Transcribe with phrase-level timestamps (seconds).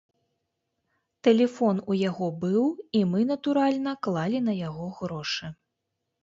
[1.27, 2.63] Тэлефон у яго быў,
[3.01, 5.53] і мы, натуральна, клалі на яго грошы.